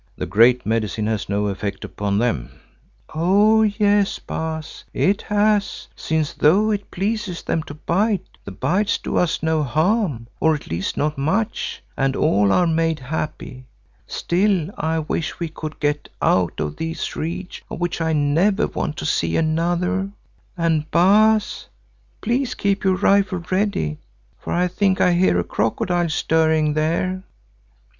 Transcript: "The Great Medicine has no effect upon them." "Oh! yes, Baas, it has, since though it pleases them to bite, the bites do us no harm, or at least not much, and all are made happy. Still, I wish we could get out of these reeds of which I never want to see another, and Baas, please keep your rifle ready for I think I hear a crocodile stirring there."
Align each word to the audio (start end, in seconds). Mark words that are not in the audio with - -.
"The 0.17 0.25
Great 0.25 0.65
Medicine 0.65 1.05
has 1.05 1.29
no 1.29 1.45
effect 1.45 1.83
upon 1.85 2.17
them." 2.17 2.59
"Oh! 3.13 3.61
yes, 3.61 4.17
Baas, 4.17 4.83
it 4.95 5.21
has, 5.21 5.89
since 5.95 6.33
though 6.33 6.71
it 6.71 6.89
pleases 6.89 7.43
them 7.43 7.61
to 7.61 7.75
bite, 7.75 8.25
the 8.43 8.49
bites 8.51 8.97
do 8.97 9.17
us 9.17 9.43
no 9.43 9.61
harm, 9.61 10.25
or 10.39 10.55
at 10.55 10.65
least 10.65 10.97
not 10.97 11.19
much, 11.19 11.83
and 11.95 12.15
all 12.15 12.51
are 12.51 12.65
made 12.65 12.97
happy. 12.99 13.65
Still, 14.07 14.71
I 14.75 14.97
wish 14.97 15.39
we 15.39 15.49
could 15.49 15.79
get 15.79 16.09
out 16.19 16.59
of 16.59 16.77
these 16.77 17.15
reeds 17.15 17.61
of 17.69 17.79
which 17.79 18.01
I 18.01 18.11
never 18.11 18.65
want 18.65 18.97
to 18.97 19.05
see 19.05 19.37
another, 19.37 20.09
and 20.57 20.89
Baas, 20.89 21.67
please 22.21 22.55
keep 22.55 22.83
your 22.83 22.95
rifle 22.95 23.43
ready 23.51 23.99
for 24.39 24.51
I 24.51 24.67
think 24.67 24.99
I 24.99 25.13
hear 25.13 25.37
a 25.39 25.43
crocodile 25.43 26.09
stirring 26.09 26.73
there." 26.73 27.21